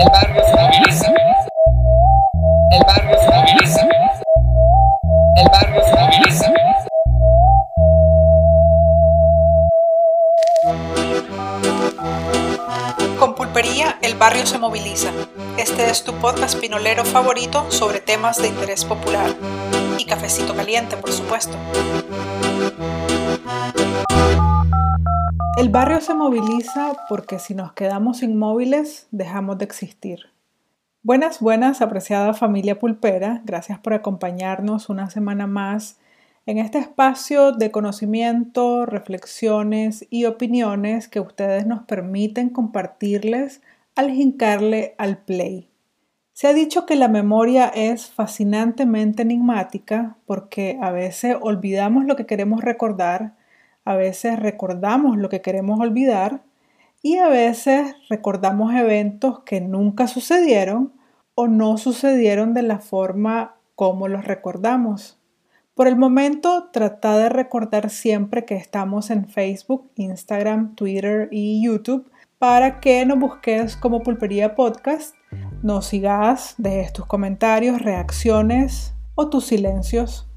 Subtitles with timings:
[0.00, 1.12] El barrio se moviliza.
[2.70, 3.86] El barrio se moviliza.
[5.36, 6.52] El barrio se moviliza.
[13.18, 15.10] Con Pulpería, el barrio se moviliza.
[15.58, 19.34] Este es tu podcast pinolero favorito sobre temas de interés popular.
[19.98, 21.58] Y cafecito caliente, por supuesto.
[25.60, 30.20] El barrio se moviliza porque si nos quedamos inmóviles, dejamos de existir.
[31.02, 33.42] Buenas, buenas, apreciada familia pulpera.
[33.44, 35.98] Gracias por acompañarnos una semana más
[36.46, 43.60] en este espacio de conocimiento, reflexiones y opiniones que ustedes nos permiten compartirles
[43.94, 45.68] al jincarle al play.
[46.32, 52.24] Se ha dicho que la memoria es fascinantemente enigmática porque a veces olvidamos lo que
[52.24, 53.34] queremos recordar,
[53.90, 56.42] a veces recordamos lo que queremos olvidar
[57.02, 60.92] y a veces recordamos eventos que nunca sucedieron
[61.34, 65.18] o no sucedieron de la forma como los recordamos.
[65.74, 72.08] Por el momento, trata de recordar siempre que estamos en Facebook, Instagram, Twitter y YouTube
[72.38, 75.16] para que nos busques como Pulpería Podcast,
[75.62, 80.28] nos sigas, dejes tus comentarios, reacciones o tus silencios.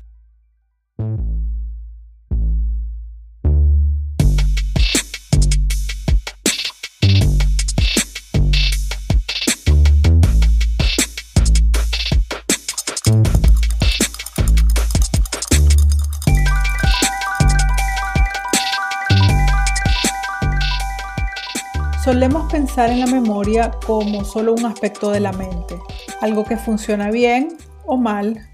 [22.53, 25.75] Pensar en la memoria como solo un aspecto de la mente,
[26.21, 27.47] algo que funciona bien
[27.87, 28.47] o mal.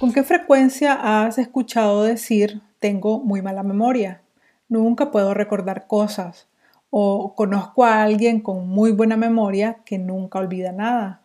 [0.00, 4.22] ¿Con qué frecuencia has escuchado decir tengo muy mala memoria?
[4.70, 6.48] Nunca puedo recordar cosas.
[6.88, 11.20] O conozco a alguien con muy buena memoria que nunca olvida nada.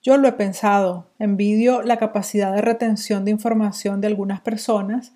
[0.00, 5.12] Yo lo he pensado, envidio la capacidad de retención de información de algunas personas,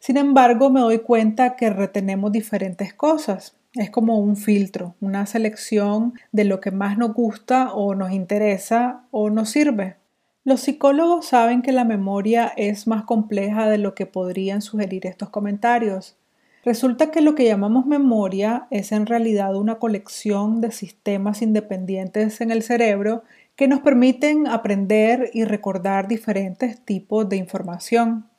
[0.00, 6.14] sin embargo me doy cuenta que retenemos diferentes cosas es como un filtro, una selección
[6.32, 9.96] de lo que más nos gusta o nos interesa o nos sirve.
[10.42, 15.28] Los psicólogos saben que la memoria es más compleja de lo que podrían sugerir estos
[15.28, 16.16] comentarios.
[16.64, 22.50] Resulta que lo que llamamos memoria es en realidad una colección de sistemas independientes en
[22.50, 23.22] el cerebro
[23.54, 28.29] que nos permiten aprender y recordar diferentes tipos de información.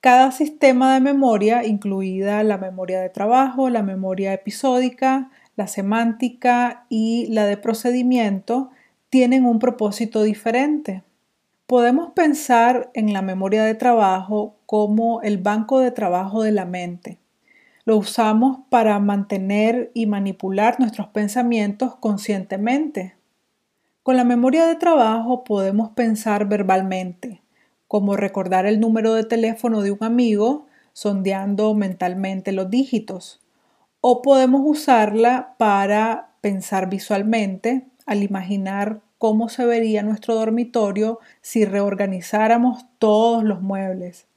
[0.00, 7.26] Cada sistema de memoria, incluida la memoria de trabajo, la memoria episódica, la semántica y
[7.26, 8.70] la de procedimiento,
[9.10, 11.02] tienen un propósito diferente.
[11.66, 17.18] Podemos pensar en la memoria de trabajo como el banco de trabajo de la mente.
[17.84, 23.16] Lo usamos para mantener y manipular nuestros pensamientos conscientemente.
[24.02, 27.42] Con la memoria de trabajo podemos pensar verbalmente,
[27.90, 33.40] como recordar el número de teléfono de un amigo sondeando mentalmente los dígitos.
[34.00, 42.86] O podemos usarla para pensar visualmente al imaginar cómo se vería nuestro dormitorio si reorganizáramos
[43.00, 44.28] todos los muebles.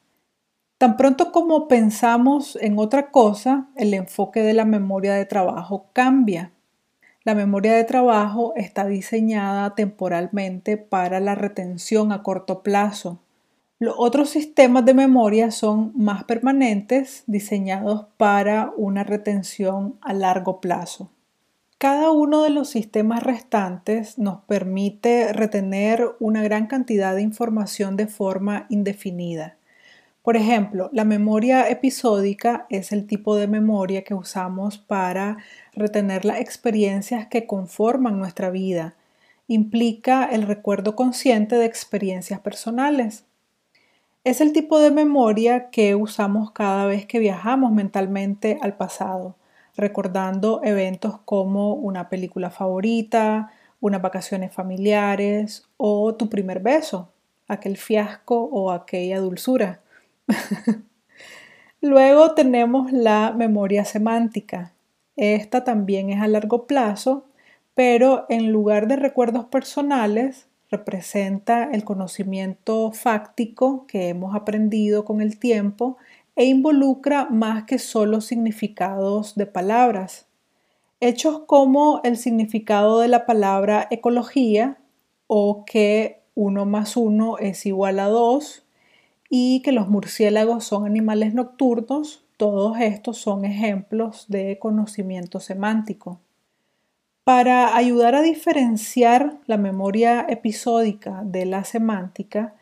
[0.80, 6.50] Tan pronto como pensamos en otra cosa, el enfoque de la memoria de trabajo cambia.
[7.24, 13.20] La memoria de trabajo está diseñada temporalmente para la retención a corto plazo,
[13.84, 21.10] los otros sistemas de memoria son más permanentes, diseñados para una retención a largo plazo.
[21.80, 28.08] Cada uno de los sistemas restantes nos permite retener una gran cantidad de información de
[28.08, 29.58] forma indefinida.
[30.22, 35.40] Por ejemplo, la memoria episódica es el tipo de memoria que usamos para
[35.74, 38.96] retener las experiencias que conforman nuestra vida.
[39.48, 43.26] Implica el recuerdo consciente de experiencias personales.
[44.24, 49.36] Es el tipo de memoria que usamos cada vez que viajamos mentalmente al pasado,
[49.76, 53.52] recordando eventos como una película favorita,
[53.82, 57.10] unas vacaciones familiares o tu primer beso,
[57.50, 59.82] aquel fiasco o aquella dulzura.
[61.82, 64.72] Luego tenemos la memoria semántica.
[65.18, 67.26] Esta también es a largo plazo,
[67.74, 75.38] pero en lugar de recuerdos personales, representa el conocimiento fáctico que hemos aprendido con el
[75.38, 75.98] tiempo
[76.36, 80.26] e involucra más que solo significados de palabras.
[81.00, 84.80] Hechos como el significado de la palabra ecología
[85.28, 88.66] o que uno más uno es igual a dos
[89.30, 96.20] y que los murciélagos son animales nocturnos, todos estos son ejemplos de conocimiento semántico.
[97.24, 102.54] Para ayudar a diferenciar la memoria episódica de la semántica,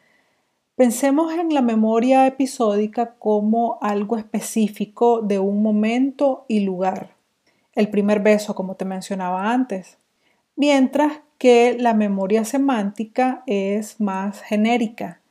[0.76, 7.16] pensemos en la memoria episódica como algo específico de un momento y lugar.
[7.74, 9.98] El primer beso, como te mencionaba antes.
[10.56, 15.22] Mientras que la memoria semántica es más genérica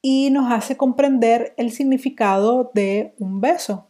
[0.00, 3.88] y nos hace comprender el significado de un beso.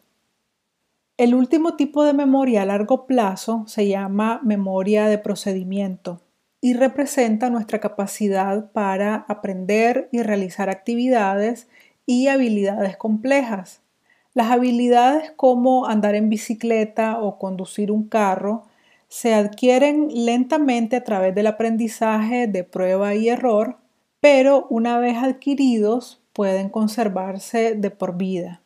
[1.16, 6.20] El último tipo de memoria a largo plazo se llama memoria de procedimiento
[6.61, 11.69] y representa nuestra capacidad para aprender y realizar actividades
[12.05, 13.81] y habilidades complejas.
[14.34, 18.64] Las habilidades como andar en bicicleta o conducir un carro
[19.06, 23.76] se adquieren lentamente a través del aprendizaje de prueba y error,
[24.19, 28.63] pero una vez adquiridos pueden conservarse de por vida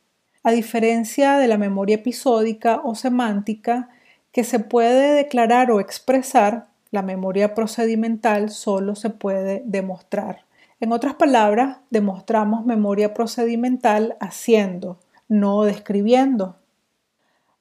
[0.49, 3.91] a diferencia de la memoria episódica o semántica,
[4.33, 10.47] que se puede declarar o expresar, la memoria procedimental solo se puede demostrar.
[10.81, 14.99] En otras palabras, demostramos memoria procedimental haciendo,
[15.29, 16.57] no describiendo.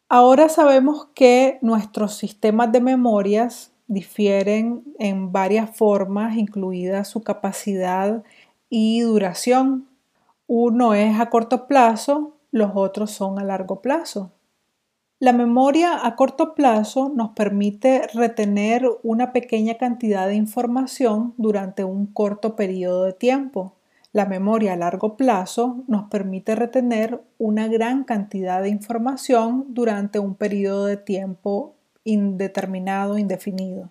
[0.07, 8.23] Ahora sabemos que nuestros sistemas de memorias difieren en varias formas, incluida su capacidad
[8.69, 9.89] y duración.
[10.47, 14.31] Uno es a corto plazo los otros son a largo plazo.
[15.19, 22.05] La memoria a corto plazo nos permite retener una pequeña cantidad de información durante un
[22.05, 23.73] corto periodo de tiempo.
[24.13, 30.35] La memoria a largo plazo nos permite retener una gran cantidad de información durante un
[30.35, 31.73] periodo de tiempo
[32.03, 33.89] indeterminado, indefinido.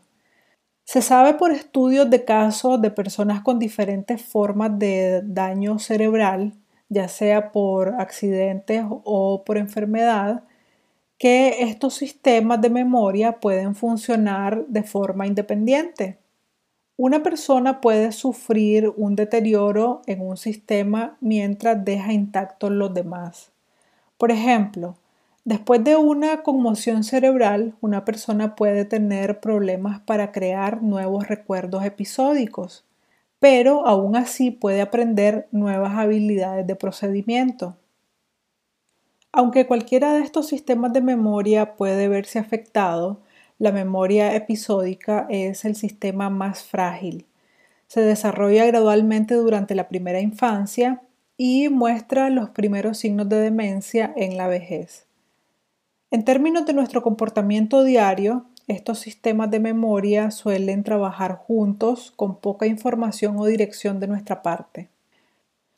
[0.85, 6.53] Se sabe por estudios de casos de personas con diferentes formas de daño cerebral
[6.88, 10.44] ya sea por accidentes o por enfermedad,
[11.18, 16.18] que estos sistemas de memoria pueden funcionar de forma independiente.
[16.98, 23.52] Una persona puede sufrir un deterioro en un sistema mientras deja intactos los demás.
[24.16, 24.96] Por ejemplo,
[25.44, 32.85] después de una conmoción cerebral, una persona puede tener problemas para crear nuevos recuerdos episódicos
[33.38, 37.76] pero aún así puede aprender nuevas habilidades de procedimiento.
[39.32, 43.20] Aunque cualquiera de estos sistemas de memoria puede verse afectado,
[43.58, 47.26] la memoria episódica es el sistema más frágil.
[47.86, 51.02] Se desarrolla gradualmente durante la primera infancia
[51.36, 55.06] y muestra los primeros signos de demencia en la vejez.
[56.10, 62.66] En términos de nuestro comportamiento diario, estos sistemas de memoria suelen trabajar juntos con poca
[62.66, 64.88] información o dirección de nuestra parte.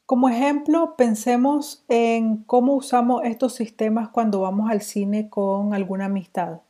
[0.07, 6.61] Como ejemplo, pensemos en cómo usamos estos sistemas cuando vamos al cine con alguna amistad.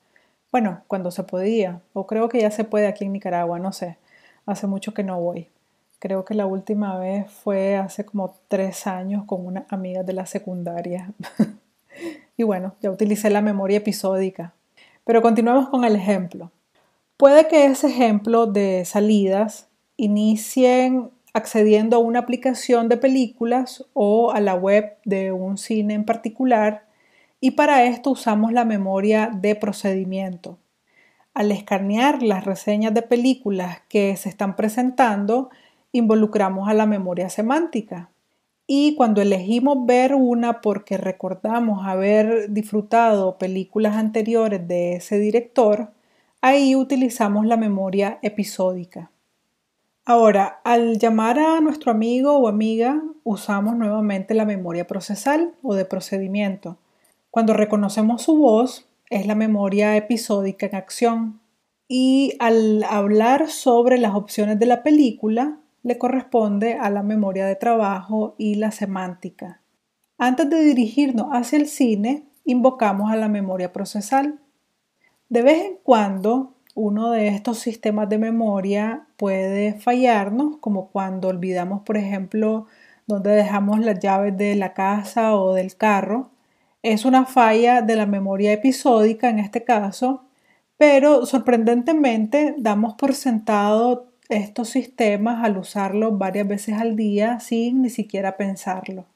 [0.50, 3.96] Bueno, cuando se podía, o creo que ya se puede aquí en Nicaragua, no sé.
[4.44, 5.50] Hace mucho que no voy.
[6.00, 10.26] Creo que la última vez fue hace como tres años con una amiga de la
[10.26, 11.12] secundaria.
[12.36, 14.54] y bueno, ya utilicé la memoria episódica.
[15.08, 16.52] Pero continuemos con el ejemplo.
[17.16, 24.40] Puede que ese ejemplo de salidas inicien accediendo a una aplicación de películas o a
[24.40, 26.84] la web de un cine en particular
[27.40, 30.58] y para esto usamos la memoria de procedimiento.
[31.32, 35.48] Al escanear las reseñas de películas que se están presentando,
[35.90, 38.10] involucramos a la memoria semántica.
[38.70, 45.88] Y cuando elegimos ver una porque recordamos haber disfrutado películas anteriores de ese director,
[46.42, 49.10] ahí utilizamos la memoria episódica.
[50.04, 55.86] Ahora, al llamar a nuestro amigo o amiga, usamos nuevamente la memoria procesal o de
[55.86, 56.76] procedimiento.
[57.30, 61.40] Cuando reconocemos su voz, es la memoria episódica en acción.
[61.88, 65.56] Y al hablar sobre las opciones de la película,
[65.88, 69.62] le corresponde a la memoria de trabajo y la semántica.
[70.18, 74.38] Antes de dirigirnos hacia el cine, invocamos a la memoria procesal.
[75.30, 81.80] De vez en cuando, uno de estos sistemas de memoria puede fallarnos, como cuando olvidamos,
[81.84, 82.66] por ejemplo,
[83.06, 86.28] dónde dejamos las llaves de la casa o del carro.
[86.82, 90.24] Es una falla de la memoria episódica en este caso,
[90.76, 97.90] pero sorprendentemente damos por sentado estos sistemas al usarlos varias veces al día sin ni
[97.90, 99.06] siquiera pensarlo.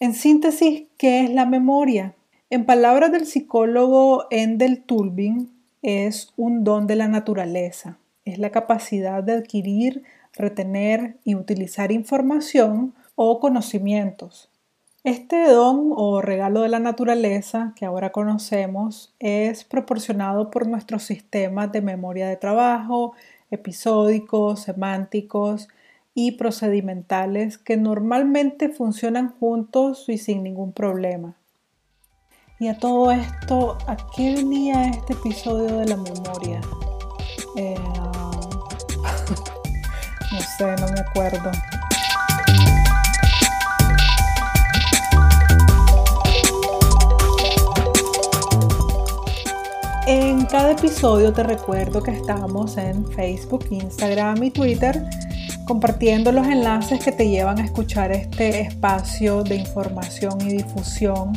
[0.00, 2.14] En síntesis, ¿qué es la memoria?
[2.50, 5.50] En palabras del psicólogo Endel Tulbin,
[5.82, 7.98] es un don de la naturaleza.
[8.24, 14.50] Es la capacidad de adquirir, retener y utilizar información o conocimientos.
[15.04, 21.70] Este don o regalo de la naturaleza que ahora conocemos es proporcionado por nuestros sistemas
[21.70, 23.12] de memoria de trabajo,
[23.50, 25.68] episódicos, semánticos
[26.14, 31.36] y procedimentales que normalmente funcionan juntos y sin ningún problema.
[32.58, 36.60] Y a todo esto, ¿a qué venía este episodio de la memoria?
[37.56, 37.74] Eh,
[40.32, 41.50] no sé, no me acuerdo.
[50.08, 55.02] En cada episodio te recuerdo que estamos en Facebook, Instagram y Twitter
[55.66, 61.32] compartiendo los enlaces que te llevan a escuchar este espacio de información y difusión,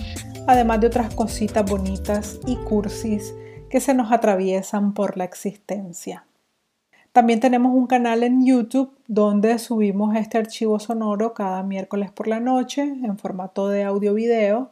[0.45, 3.33] además de otras cositas bonitas y cursis
[3.71, 6.25] que se nos atraviesan por la existencia.
[7.11, 12.39] También tenemos un canal en YouTube donde subimos este archivo sonoro cada miércoles por la
[12.39, 14.69] noche en formato de audio-video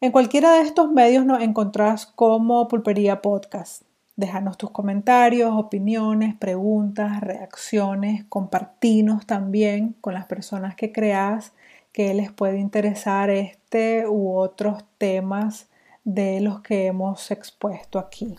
[0.00, 3.82] en cualquiera de estos medios nos encontrás como Pulpería Podcast.
[4.16, 11.52] Déjanos tus comentarios, opiniones, preguntas, reacciones, compartinos también con las personas que creas
[11.92, 15.68] que les puede interesar este u otros temas
[16.04, 18.36] de los que hemos expuesto aquí.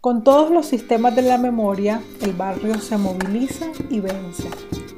[0.00, 4.48] Con todos los sistemas de la memoria, el barrio se moviliza y vence.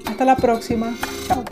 [0.06, 0.94] Hasta la próxima.
[1.26, 1.44] Chao.